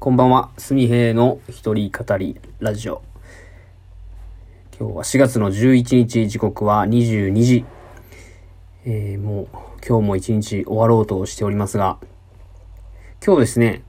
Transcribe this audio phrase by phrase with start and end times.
[0.00, 0.50] こんばんは。
[0.56, 3.02] すみへいの一人語りラジオ。
[4.78, 7.64] 今日は4月の11日、時刻は22時。
[8.84, 9.46] えー、もう
[9.84, 11.98] 今日も一日終わろうとしておりますが、
[13.26, 13.82] 今日ですね、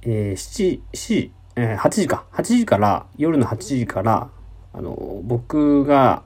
[0.00, 2.24] えー、7、7、えー、8時か。
[2.32, 4.30] 8時から、夜の8時から、
[4.72, 6.22] あの、僕が、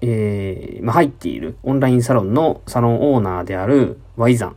[0.00, 4.56] えー、まあ、入っているオンラインサロンのサロンオーナーである Y ザン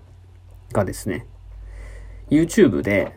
[0.74, 1.26] がですね、
[2.30, 3.14] YouTube で、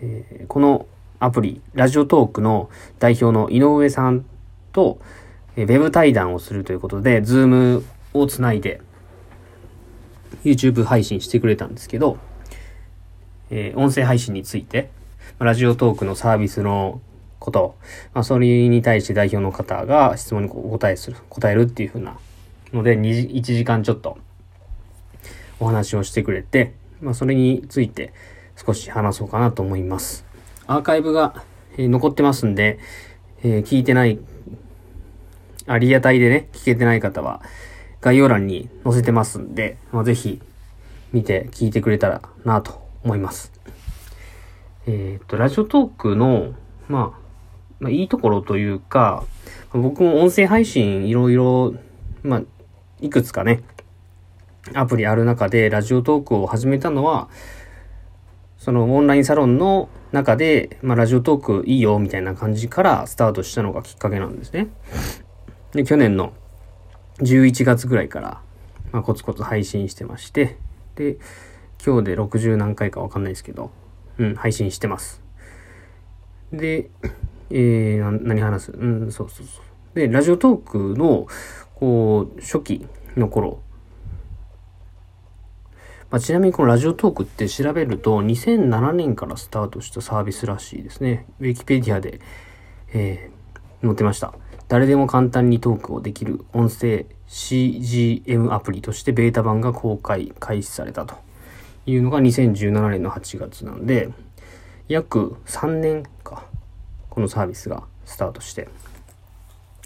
[0.00, 0.86] えー、この
[1.20, 4.24] アプリ、ラジオトークの代表の井上さん
[4.72, 4.98] と、
[5.56, 8.80] えー、ウェブ対談をするということで、ズームをつないで、
[10.44, 12.18] YouTube 配信してくれたんですけど、
[13.50, 14.90] えー、音声配信について、
[15.38, 17.00] ラジオトークのサービスの
[17.38, 17.76] こと、
[18.14, 22.16] まあ、それに対して代表の方が質問にお答えする、答えるっていう風な
[22.72, 24.18] ので、1時間ちょっと
[25.60, 28.12] お話をしてくれて、まあ、それについて
[28.56, 30.24] 少し話そうかなと思います。
[30.66, 31.42] アーカイブが、
[31.76, 32.78] え、残ってますんで、
[33.42, 34.18] えー、聞いてない、
[35.66, 37.42] あ、リアタイでね、聞けてない方は、
[38.00, 40.40] 概要欄に載せてますんで、まあ、ぜひ、
[41.12, 43.52] 見て聞いてくれたらなと思います。
[44.86, 46.54] えっ、と、ラジオトークの、
[46.88, 47.24] まあ、
[47.80, 49.24] まあ、いいところというか、
[49.72, 51.74] 僕も音声配信いろいろ、
[52.22, 52.42] まあ、
[53.00, 53.62] いくつかね、
[54.72, 57.28] アプリある中でラジオトークを始めたのは、
[58.56, 64.68] そのオンラインサロンの中で、まあ、ラジオトークいいよみたいな感じからスタートしたのがきっかけなんですね。
[65.72, 66.32] で、去年の
[67.18, 68.40] 11月ぐらいから、
[68.90, 70.56] まあ、コツコツ配信してまして、
[70.94, 71.18] で、
[71.84, 73.70] 今日で60何回かわかんないですけど、
[74.16, 75.22] うん、配信してます。
[76.50, 76.88] で、
[77.50, 78.72] えー、何話す？
[78.72, 79.98] うん、そうそうそう。
[79.98, 81.26] で、ラジオトークの、
[81.74, 83.60] こう、初期の頃
[86.14, 91.26] まあ、ちなみにこのラジオトークって調べると2007年からスタートしたサービスらしいですね。
[91.40, 92.20] ウィキペディアで、
[92.92, 94.32] えー、載ってました。
[94.68, 101.16] 誰でも簡単にトークをできる音声 CGM アプリとしてベータ版が公開開始されたと
[101.84, 104.10] いうのが2017年の8月なんで、
[104.86, 106.44] 約3年か、
[107.10, 108.68] このサービスがスタートして。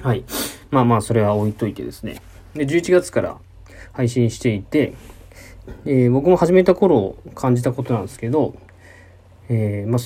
[0.03, 0.27] はい。
[0.71, 2.21] まあまあ、それは置いといてですね。
[2.53, 3.39] で、11月から
[3.95, 4.93] 配信していて、
[5.85, 8.55] えー、僕も始めた頃感じたことなんですけど、
[9.49, 9.99] えー、まあ、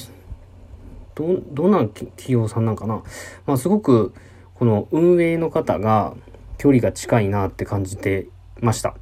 [1.14, 3.02] ど、どんな企業さんなんかな？
[3.46, 4.14] まあ、すごく、
[4.54, 6.14] この運営の方が
[6.58, 8.28] 距離が近いなって感じて
[8.60, 8.94] ました。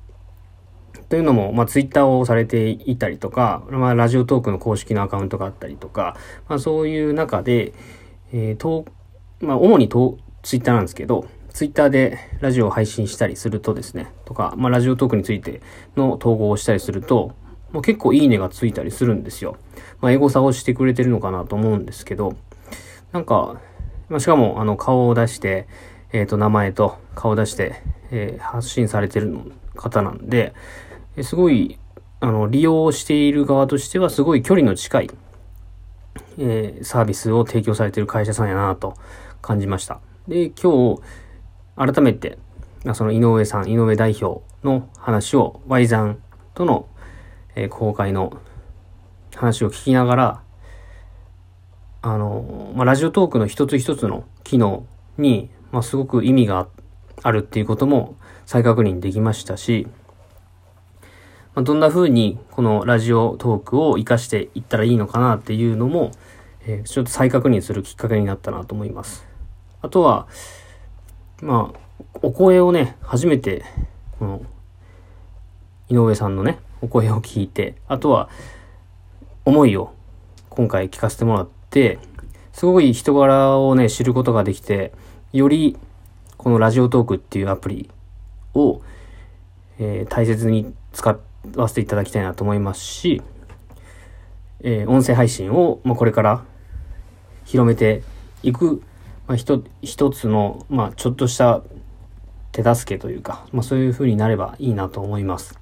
[1.08, 6.16] というのも、まあ、ツイッターをされていたりとか、まあ、ラジオトークの公式のアカウントがあったりとか、
[6.48, 7.72] まあ、そういう中で、
[8.32, 8.86] えー、と、
[9.40, 11.26] まあ、主にとツイッターなんですけど、
[11.60, 15.60] ツイッターでラジオを配信したりするとですね、とか、まあ、ラジオトークについて
[15.94, 17.34] の統合をしたりすると、
[17.70, 19.58] もう結構いいねがついたりするんですよ。
[20.00, 22.34] まあ、エゴサをしてくれてるのかなと思うんですけど、
[23.12, 23.60] なんか、
[24.08, 25.68] まあ、しかも、あの、顔を出して、
[26.14, 30.54] えっ、ー、と、名前と顔を出して、えー、発信されてる方なんで、
[31.18, 31.78] えすごい、
[32.20, 35.10] あの、利用している側としてはすごい距離の近い、
[36.38, 38.94] えー、サービスを提供されてる会社さんやなと
[39.42, 40.00] 感じました。
[40.26, 41.02] で、今日、
[41.80, 42.36] 改めて、
[42.92, 46.18] その井上さん、井上代表の話を Y ザン
[46.52, 46.86] との、
[47.54, 48.38] えー、公開の
[49.34, 50.42] 話を聞きながら、
[52.02, 54.84] あの、まあ、ラジオトークの一つ一つの機能
[55.16, 56.68] に、まあ、すごく意味が
[57.22, 58.14] あるっていうことも
[58.44, 59.86] 再確認できましたし、
[61.54, 66.10] まあ、どんな風にこのラジオトークを活かしていったらいいのかなっていうのも、
[66.66, 69.26] えー、ちょっと再確認するきっかけになったなと思います。
[69.80, 70.28] あとは、
[71.42, 71.80] まあ、
[72.22, 73.64] お声をね、初めて、
[74.18, 74.42] この、
[75.88, 78.28] 井上さんのね、お声を聞いて、あとは、
[79.44, 79.94] 思いを
[80.50, 81.98] 今回聞かせてもらって、
[82.52, 84.92] すごい人柄をね、知ることができて、
[85.32, 85.76] より、
[86.36, 87.90] このラジオトークっていうアプリ
[88.54, 88.82] を、
[89.78, 91.18] えー、大切に使
[91.56, 93.22] わせていただきたいなと思いますし、
[94.60, 96.44] えー、音声配信を、まあ、これから
[97.44, 98.02] 広めて
[98.42, 98.82] いく
[99.30, 101.62] まあ、一一つの、まあ、ちょっとした
[102.50, 105.56] 手助けというか、まあ、そういう風になればいいなと思います。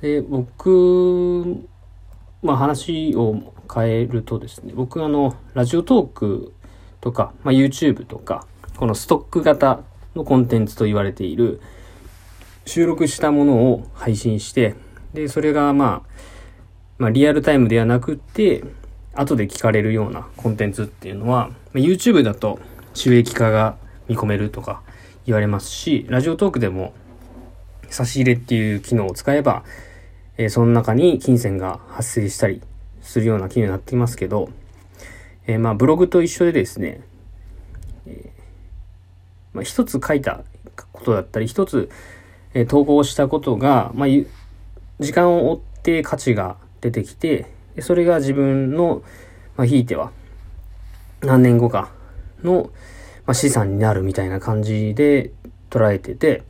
[0.00, 1.66] で、僕、
[2.40, 6.52] まあ、話を変えるとですね、僕あの、ラジオトーク
[7.00, 8.46] とか、まあ、YouTube とか、
[8.76, 9.80] このストック型
[10.14, 11.60] のコンテンツと言われている、
[12.64, 14.76] 収録したものを配信して、
[15.14, 16.10] で、それがまあ、
[16.96, 18.62] まあ、リアルタイムではなくて、
[19.14, 22.58] 後で聞かれるようなコンテンツっていうのは、YouTube だと
[22.94, 23.76] 収益化が
[24.08, 24.82] 見込めるとか
[25.26, 26.92] 言われますし、ラジオトークでも
[27.90, 29.64] 差し入れっていう機能を使えば、
[30.36, 32.60] えー、その中に金銭が発生したり
[33.02, 34.50] するような機能になっていますけど、
[35.46, 37.02] えー、まあブログと一緒でですね、
[38.06, 38.30] え
[39.52, 40.42] まあ、一つ書いた
[40.92, 41.88] ことだったり、一つ、
[42.52, 44.08] えー、投稿したことが、まあ、
[45.00, 49.02] 時間を追って価値が出てきて、それが自分の、
[49.56, 50.12] まあ、ひいては、
[51.20, 51.90] 何年後か
[52.42, 52.70] の、
[53.26, 55.32] まあ、資産になるみたいな感じで
[55.70, 56.42] 捉えてて、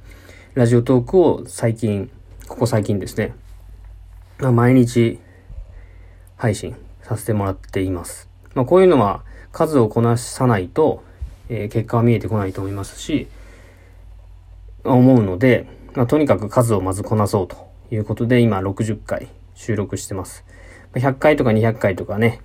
[0.54, 2.10] ラジオトークを最近、
[2.46, 3.34] ここ最近ですね、
[4.38, 5.18] まあ、毎日
[6.36, 8.28] 配信させてもらっています。
[8.54, 11.02] まあ、こういうのは数をこなさないと、
[11.48, 13.28] えー、結果は見えてこないと思いますし、
[14.82, 17.56] ま思うので、まあ、とにかく数をまずこなそうと
[17.90, 20.44] いうことで、今60回収録してます。
[20.94, 22.40] 100回とか200回とかね、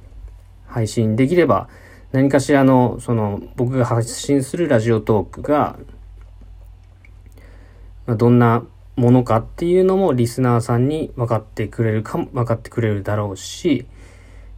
[0.67, 1.69] 配信できれば、
[2.11, 5.77] 何かしらの、その、僕が発信するラジオトークが、
[8.07, 8.63] どんな
[8.95, 13.85] ものかっていうのもリスナーさんに分かってくれるかも、分かってくれるだろうし、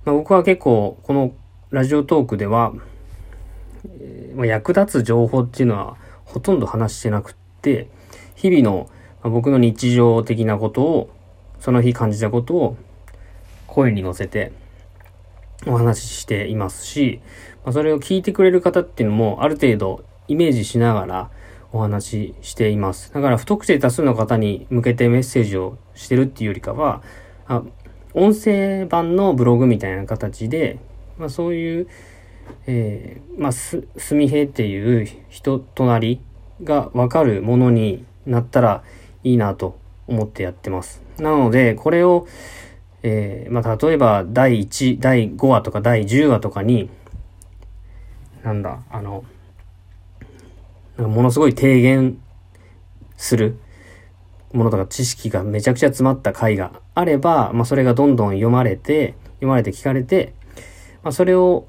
[0.06, 1.34] まあ、僕は結構、この
[1.70, 2.74] ラジオトークでは、
[4.36, 7.90] まあ、役立つ情報っていうのはほとんど話してなくって、
[8.36, 8.90] 日々の、
[9.22, 11.10] ま、僕の日常的なことを、
[11.60, 12.78] その日感じたことを
[13.72, 14.52] 声に乗せて
[15.66, 17.22] お話ししていますし、
[17.64, 21.32] まあ、それを聞いてくれる方っていうのもある程度イメージしながら
[21.72, 23.14] お話ししています。
[23.14, 27.02] だから不特定多数の方に向けてメッセージをしてるっていうよりかは、
[27.48, 27.64] あ
[28.14, 30.80] 音声版のブログみたいな形で、
[31.18, 31.88] まあ、そういう、
[32.68, 36.20] えー、まあ、す、すみへっていう人となり
[36.64, 38.84] がわかるものになったら
[39.24, 41.02] いいなと思ってやってます。
[41.20, 42.28] なので、これを、
[43.04, 46.90] えー、まあ、例えば、第1、第5話とか第10話とかに、
[48.44, 49.24] なんだ、あの、
[50.98, 52.18] ものすごい提言
[53.18, 53.58] する
[54.54, 60.34] ものとか知識がめちゃくちゃ詰まった回があれば、まあ、それがどんどん読まれて、読まれて聞かれて、
[61.04, 61.68] まあ、それを、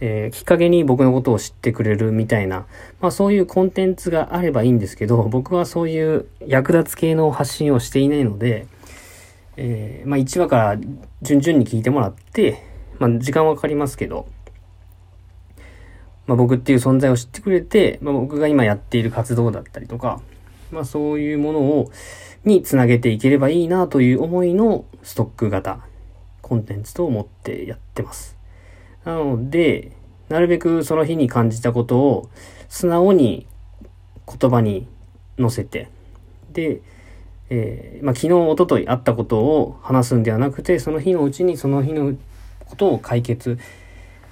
[0.00, 2.66] えー、きっかけに僕のことを知ってくれるみたいな、
[3.00, 8.66] まあ、そういうコンテンツがあればいいんですけど、僕はそういう役立つ系の発信をしていないので、
[9.56, 10.76] えー、まあ、1話から
[11.22, 12.62] 順々に聞いてもらって、
[12.98, 14.26] まあ、時間はかかりますけど、
[16.26, 20.20] まあ、僕っていう存在を知ってくれて、まあ、僕が今やっている活動だったりとか、
[20.70, 21.90] まあ、そういうものを、
[22.44, 25.80] につなげていければいいなという思いのストック型
[26.40, 28.36] コンテンツと思ってやってます。
[29.04, 29.92] なので、
[30.28, 32.30] なるべくその日に感じたことを
[32.68, 33.46] 素直に
[34.26, 34.88] 言葉に
[35.38, 35.88] 乗せて、
[36.52, 36.80] で、
[37.54, 42.14] えー、まあ、昨日、おとといあったことを話すんではなくて、その日のうちにその日の
[42.64, 43.58] ことを解決、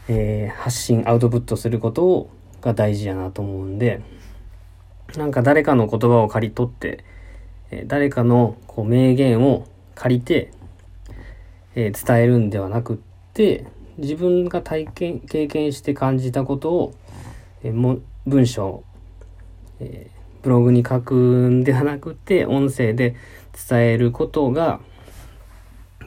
[0.08, 2.30] えー、発信、アウトプットすることを
[2.62, 4.00] が大事やなと思うんで、
[5.18, 7.04] なんか誰かの言葉を借り取って、
[7.70, 10.50] えー、誰かのこう名言を借りて、
[11.74, 12.96] え、伝えるんではなくっ
[13.34, 13.66] て、
[13.98, 16.94] 自分が体験、経験して感じたことを、
[17.62, 18.82] えー、も文章、
[19.78, 23.14] えーブログに書くんではなくて、音声で
[23.68, 24.80] 伝えることが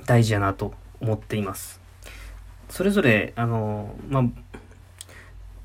[0.06, 1.81] 大事やなと思っています。
[2.69, 4.24] それぞれ、あの、まあ、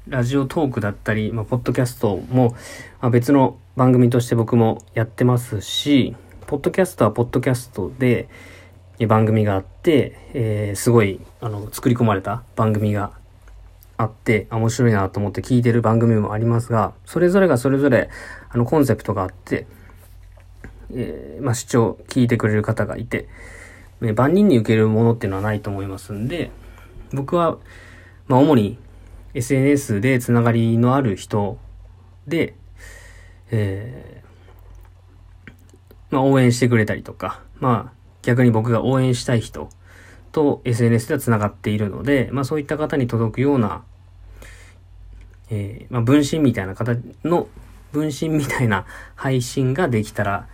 [0.09, 2.55] ラジオトークだったり、まあ、ポッドキャストも、
[3.01, 6.17] まあ、別の番組として僕もやってますし、
[6.47, 8.29] ポッドキャストはポッドキャストで
[9.07, 13.13] 番組があって、えー、すごい、あの、作り込まれた番組が
[13.99, 18.09] あって、面白いなと思って聞いてる番組もありますが、それぞれがそれぞれ、
[18.49, 19.67] あの、コンセプトがあって、
[20.95, 23.29] えー、まあ、視聴、聞いてくれる方がいて、
[24.15, 26.53] 万人に受けるものっていうのはないと思いますんで、
[27.13, 27.59] 僕は、
[28.29, 28.79] まあ、主に
[29.35, 31.59] SNS でつながりのある人
[32.29, 32.55] で、
[33.51, 39.71] えー、まあ、応援してくれたりとか、まあ、逆に僕が応援したい人
[40.39, 43.83] と SNS では繋がっているので、まあそういった方に届くような、
[45.51, 47.49] えー、まあ分身みたいな形の、
[47.91, 50.47] 分身みたいな配信ができたら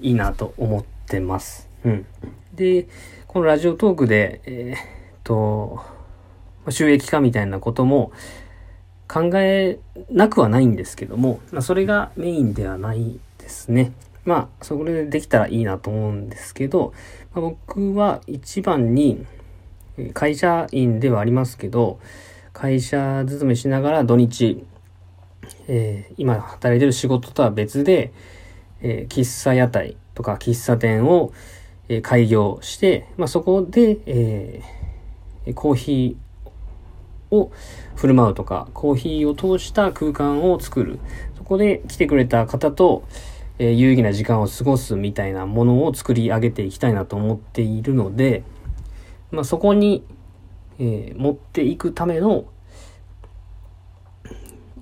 [0.00, 1.68] いいなと思ってます。
[1.84, 2.06] うん。
[2.52, 2.88] で、
[3.28, 4.80] このラジオトークで、えー、っ
[5.22, 5.84] と、
[6.70, 8.10] 収益化みたいなことも
[9.06, 9.78] 考え
[10.10, 13.92] なくはないんですけども、まあ、それがメインではないですね。
[14.24, 16.92] まあ、それでできたらいいなと思うんですけど、
[17.34, 19.24] まあ、僕は一番に、
[20.14, 21.98] 会社員ではありますけど、
[22.52, 24.64] 会社勤めしながら土日、
[25.66, 28.12] えー、今働いてる仕事とは別で、
[28.80, 31.32] えー、喫茶屋台とか喫茶店を、
[31.88, 37.52] えー、開業して、まあ、そこで、えー、コーヒーを
[37.96, 40.98] 振る舞うとか、コーヒーを通した空間を作る。
[41.36, 43.04] そこで来てくれた方と、
[43.58, 48.44] えー、有意義な時間を過ごすみたいなものを作り上げていきたいなと思っているので、
[49.30, 50.04] まあ、そこに、
[50.78, 52.46] えー、持っていくための、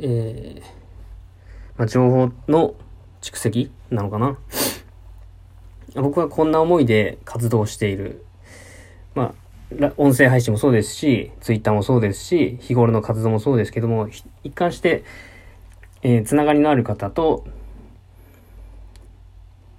[0.01, 0.63] えー、
[1.79, 2.75] まあ、情報の
[3.21, 4.39] 蓄積なのかな。
[5.95, 8.25] 僕はこんな思いで活動している。
[9.15, 9.35] ま
[9.81, 14.09] あ、音声配信もそうですし、ツイッターもそうですし、日頃の活動もそうですけども、
[14.45, 15.05] 一貫して、
[16.03, 17.45] えー、つながりのある方と、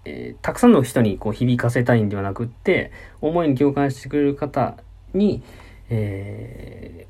[0.07, 4.77] えー、たくさんの人にこう響かせたいんではなくって、思いに共感してくれる方
[5.13, 5.43] に、
[5.89, 7.07] え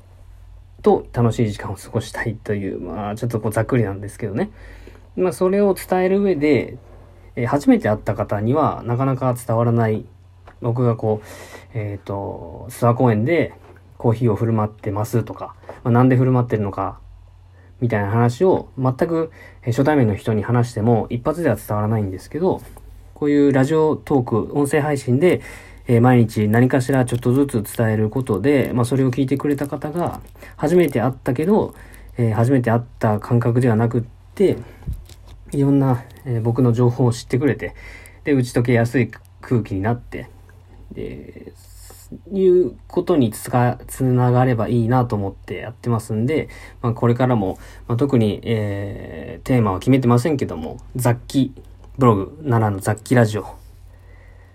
[0.80, 4.50] ー、と楽しい時間を過ごしたいという、まあちょっとこうざっくりなんですけどね。
[5.16, 6.76] まあそれを伝える上で、
[7.36, 10.04] えー、初めて会った方にはなかなか伝わらない、
[10.60, 13.54] 僕がこう、えっ、ー、と、諏訪公園で
[13.96, 16.98] コーヒーを振る舞ってますとか、まあ、なんで振る舞ってるのか、
[17.80, 19.30] みたいな話を全く
[19.64, 22.60] 初対面の人に話しても一発では伝わらないんですけど、
[23.18, 25.40] こういうラジオトーク、音声配信で、
[25.88, 30.20] えー、毎日何かしらちょっとずつ伝えることで、まあそれを聞いてくれた方が、
[30.56, 31.74] 初めて会ったけど、
[32.16, 34.02] えー、初めて会った感覚ではなくっ
[34.36, 34.56] て、
[35.50, 37.74] いろんな、えー、僕の情報を知ってくれて、
[38.22, 39.10] で、打ち解けやすい
[39.40, 40.30] 空気になって、
[40.92, 41.52] で、
[42.32, 46.48] いうことにつか、つながればいいなと思ってやってますんで、
[46.82, 47.58] まあこれからも、
[47.88, 51.52] まあ、特に、えー、テーマは決めてませんけども、雑記
[51.98, 53.56] ブログ、奈良の雑記ラジオ、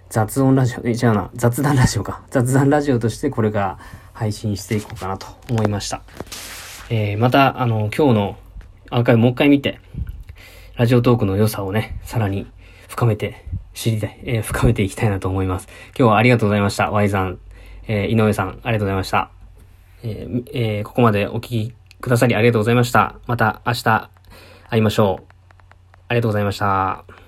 [0.10, 2.24] 雑音ラジオ、え、違うな、雑談ラジオか。
[2.30, 3.80] 雑談ラジオとしてこれから
[4.14, 6.04] 配信していこうかなと思いました。
[6.90, 8.38] えー、また、あの、今日の
[8.92, 9.82] アーカイブもう一回見て、
[10.78, 12.48] ラジオトークの良さをね、さらに
[12.88, 15.68] 深めて知りたい、えー、深めていきたいなと思います。
[16.00, 16.92] 今日はありがとうございました。
[16.92, 17.40] Y さん、
[17.88, 19.32] えー、井上さん、ありがとうございました。
[20.04, 23.16] えー、えー、ここまでお聞きくださりありがとうございました。
[23.28, 24.10] また明日
[24.70, 25.26] 会いましょう。
[26.08, 27.23] ありがとうございました。